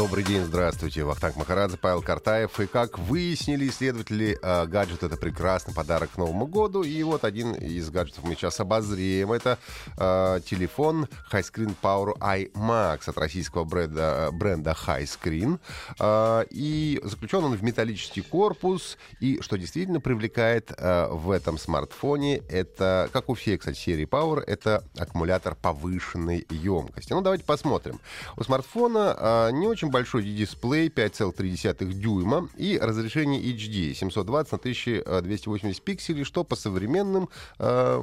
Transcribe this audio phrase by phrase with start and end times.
[0.00, 1.04] Добрый день, здравствуйте.
[1.04, 2.58] Вахтанг Махарадзе, Павел Картаев.
[2.58, 6.82] И как выяснили исследователи, э, гаджет— это прекрасный подарок к Новому году.
[6.82, 9.30] И вот один из гаджетов мы сейчас обозрем.
[9.30, 9.58] Это
[9.98, 15.60] э, телефон Highscreen Power iMax от российского бренда, бренда Highscreen.
[15.98, 18.96] Э, и заключен он в металлический корпус.
[19.20, 24.42] И что действительно привлекает э, в этом смартфоне, это, как у всей, кстати, серии Power,
[24.46, 27.12] это аккумулятор повышенной емкости.
[27.12, 28.00] Ну, давайте посмотрим.
[28.38, 35.82] У смартфона э, не очень большой дисплей 5,3 дюйма и разрешение HD 720 на 1280
[35.82, 38.02] пикселей, что по современным э,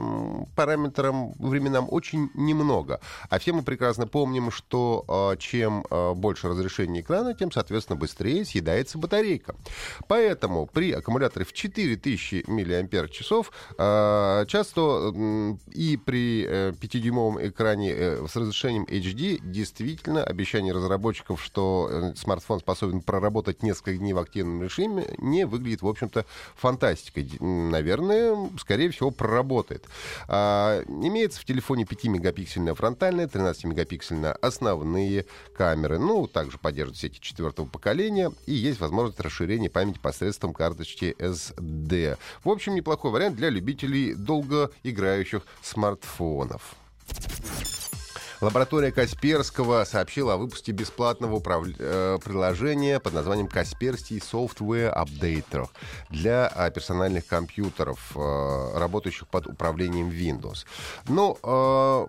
[0.56, 3.00] параметрам временам очень немного.
[3.30, 8.46] А все мы прекрасно помним, что э, чем э, больше разрешение экрана, тем, соответственно, быстрее
[8.46, 9.56] съедается батарейка.
[10.08, 13.22] Поэтому при аккумуляторе в 4000 мАч
[13.78, 21.42] э, часто э, и при э, 5-дюймовом экране э, с разрешением HD действительно обещание разработчиков,
[21.42, 26.26] что Э, смартфон способен проработать несколько дней в активном режиме, не выглядит, в общем-то,
[26.56, 27.30] фантастикой.
[27.40, 29.86] Наверное, скорее всего, проработает.
[30.28, 35.26] А, имеется в телефоне 5-мегапиксельная фронтальная, 13-мегапиксельная основные
[35.56, 36.00] камеры.
[36.00, 42.18] Ну, также поддерживает сети четвертого поколения и есть возможность расширения памяти посредством карточки SD.
[42.44, 46.76] В общем, неплохой вариант для любителей долгоиграющих смартфонов.
[48.40, 51.66] Лаборатория Касперского сообщила о выпуске бесплатного управ...
[51.80, 55.68] э, приложения под названием Касперский Software Updater
[56.12, 60.66] для э, персональных компьютеров, э, работающих под управлением Windows.
[61.08, 62.08] Ну, э,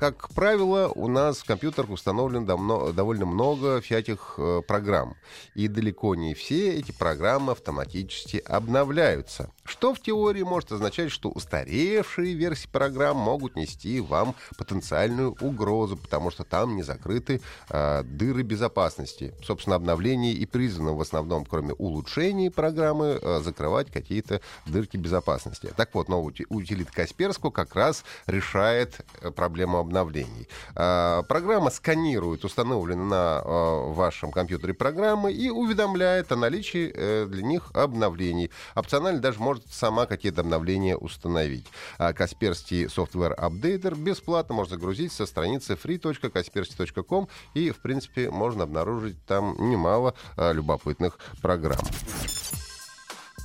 [0.00, 5.14] как правило, у нас в компьютерах установлено довольно много всяких э, программ.
[5.54, 9.50] И далеко не все эти программы автоматически обновляются.
[9.62, 16.30] Что в теории может означать, что устаревшие версии программ могут нести вам потенциальную угрозу, потому
[16.30, 19.34] что там не закрыты э, дыры безопасности.
[19.44, 25.70] Собственно, обновление и призвано в основном, кроме улучшений программы, э, закрывать какие-то дырки безопасности.
[25.76, 30.48] Так вот, новый утилит Касперского как раз решает э, проблему обновлений.
[30.76, 37.42] Э, программа сканирует установленные на э, вашем компьютере программы и уведомляет о наличии э, для
[37.42, 38.50] них обновлений.
[38.74, 41.66] Опционально даже может сама какие-то обновления установить.
[41.98, 49.16] А Касперский Software Updater бесплатно можно загрузить со страницы free.kaspersky.com и, в принципе, можно обнаружить
[49.26, 51.80] там немало а, любопытных программ.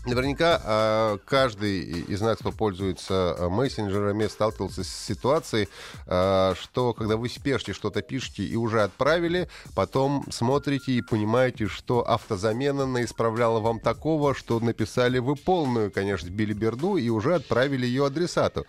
[0.06, 5.68] Наверняка а, каждый из нас, кто пользуется а, мессенджерами, сталкивался с ситуацией,
[6.06, 12.08] а, что когда вы спешите, что-то пишете и уже отправили, потом смотрите и понимаете, что
[12.08, 18.68] автозамена наисправляла вам такого, что написали вы полную, конечно, билиберду и уже отправили ее адресату.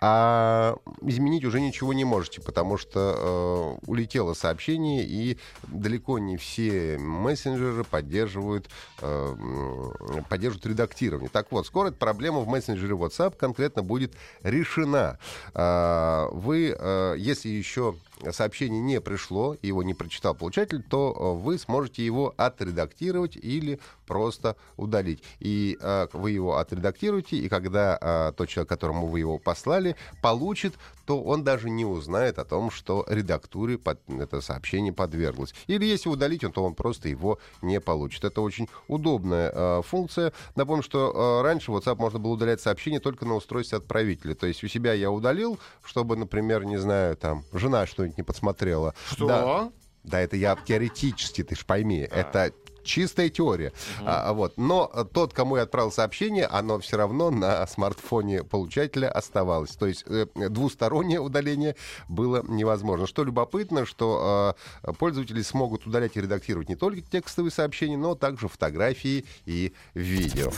[0.00, 7.82] А изменить уже ничего не можете, потому что улетело сообщение, и далеко не все мессенджеры
[7.82, 8.68] поддерживают,
[9.00, 11.30] поддерживают редактирования.
[11.32, 15.18] Так вот, скоро эта проблема в мессенджере WhatsApp конкретно будет решена.
[15.54, 17.94] А, вы, а, если еще
[18.30, 24.56] сообщение не пришло, его не прочитал получатель, то э, вы сможете его отредактировать или просто
[24.76, 25.22] удалить.
[25.40, 30.74] И э, вы его отредактируете, и когда э, тот человек, которому вы его послали, получит,
[31.06, 35.54] то он даже не узнает о том, что редактуре под, это сообщение подверглось.
[35.68, 38.24] Или если удалить, то он просто его не получит.
[38.24, 40.32] Это очень удобная э, функция.
[40.56, 44.34] Напомню, что э, раньше WhatsApp можно было удалять сообщения только на устройстве отправителя.
[44.34, 48.24] То есть у себя я удалил, чтобы, например, не знаю, там, жена что что-нибудь не
[48.24, 48.94] подсмотрела.
[49.10, 49.26] Что?
[49.26, 49.72] Да,
[50.04, 52.08] да это я теоретически, ты ж пойми.
[52.10, 52.16] А.
[52.16, 52.52] Это
[52.84, 53.72] чистая теория.
[53.98, 54.06] Угу.
[54.06, 54.56] А, вот.
[54.56, 59.70] Но тот, кому я отправил сообщение, оно все равно на смартфоне получателя оставалось.
[59.70, 61.74] То есть э, двустороннее удаление
[62.08, 63.08] было невозможно.
[63.08, 68.48] Что любопытно, что э, пользователи смогут удалять и редактировать не только текстовые сообщения, но также
[68.48, 70.52] фотографии и видео.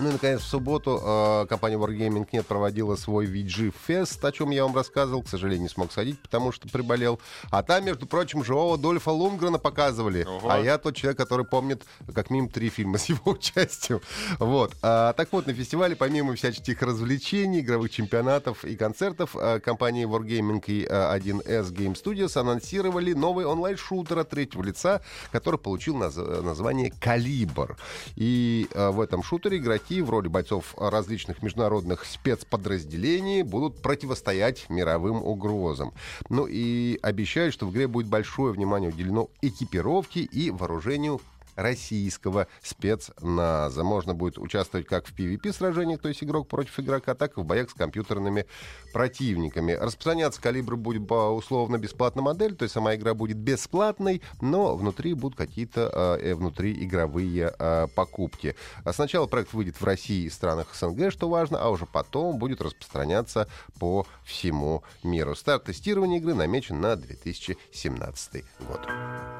[0.00, 4.48] Ну и, наконец, в субботу э, компания Wargaming нет проводила свой VG Fest, о чем
[4.48, 5.22] я вам рассказывал.
[5.22, 7.20] К сожалению, не смог сходить, потому что приболел.
[7.50, 10.24] А там, между прочим, живого Дольфа Лунгрена показывали.
[10.24, 10.48] Ого.
[10.50, 14.00] А я тот человек, который помнит как минимум три фильма с его участием.
[14.38, 14.72] Вот.
[14.80, 20.64] А, так вот, на фестивале, помимо всяческих развлечений, игровых чемпионатов и концертов, э, компании Wargaming
[20.66, 26.90] и э, 1С Game Studios анонсировали новый онлайн-шутер от третьего лица, который получил наз название
[26.98, 27.76] «Калибр».
[28.16, 34.70] И э, в этом шутере игроки игроки в роли бойцов различных международных спецподразделений будут противостоять
[34.70, 35.92] мировым угрозам.
[36.28, 41.20] Ну и обещают, что в игре будет большое внимание уделено экипировке и вооружению
[41.60, 43.84] российского спецназа.
[43.84, 47.70] Можно будет участвовать как в PvP-сражениях, то есть игрок против игрока, так и в боях
[47.70, 48.46] с компьютерными
[48.92, 49.72] противниками.
[49.72, 55.36] Распространяться калибр будет по условно-бесплатной модели, то есть сама игра будет бесплатной, но внутри будут
[55.36, 58.56] какие-то э, внутриигровые э, покупки.
[58.84, 62.60] А сначала проект выйдет в России и странах СНГ, что важно, а уже потом будет
[62.60, 63.48] распространяться
[63.78, 65.34] по всему миру.
[65.34, 69.39] Старт тестирования игры намечен на 2017 год.